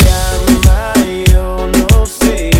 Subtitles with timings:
[0.00, 2.50] Yo no sé.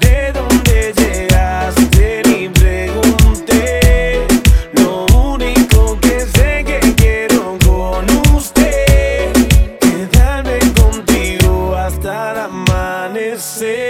[0.00, 4.26] De dónde llegaste ni pregunté,
[4.72, 9.32] lo único que sé que quiero con usted,
[9.80, 13.87] quedarme contigo hasta amanecer.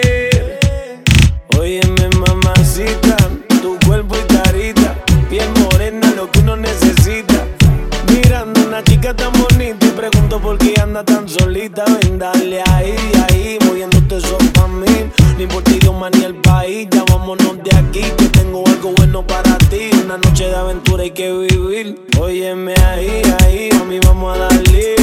[11.69, 12.09] Tan solita.
[12.09, 12.97] Ven, dale ahí,
[13.29, 15.11] ahí, moviéndote eso pa' mí.
[15.37, 19.27] Ni por ti, idioma ni el país, ya vámonos de aquí, que tengo algo bueno
[19.27, 19.91] para ti.
[20.05, 22.01] Una noche de aventura hay que vivir.
[22.19, 24.97] Óyeme ahí, ahí, mami, vamos a darle.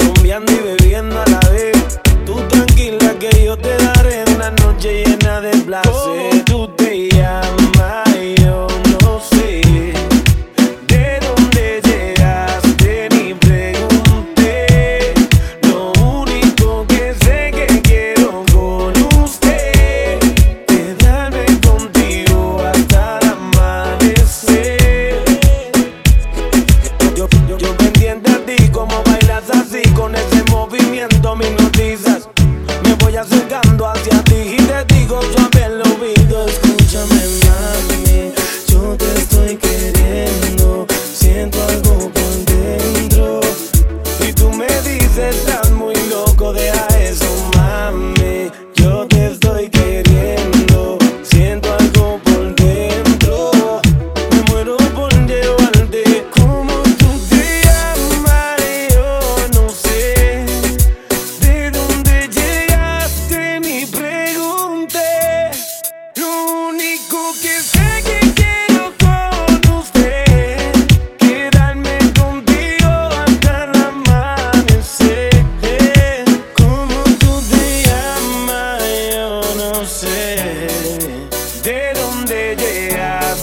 [0.00, 2.00] Rumbeando y bebiendo a la vez.
[2.26, 6.01] Tú tranquila que yo te daré una noche llena de placer.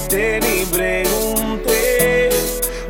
[0.10, 2.30] Llegaste ni pregunté.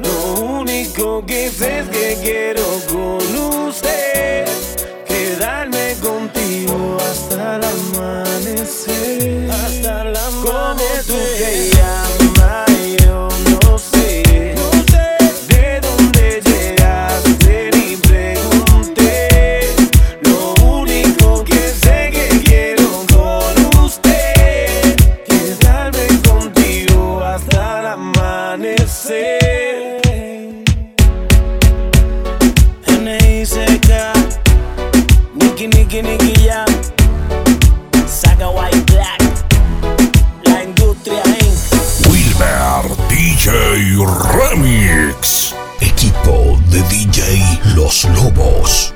[0.04, 4.46] Lo único que sé es que quiero con usted
[5.08, 9.50] quedarme contigo hasta el amanecer.
[9.52, 10.44] Hasta el amanecer.
[10.44, 11.99] Como tú te llamas,
[33.00, 34.14] N.I.C.K.
[35.34, 36.68] Nicky, Nicky, Nicky Jam
[38.06, 39.22] Saga White Black
[40.46, 42.12] La industria Inc.
[42.12, 44.04] Wilmer DJ
[44.36, 45.56] Remix.
[45.80, 47.40] Equipo de DJ
[47.74, 48.94] Los Lobos.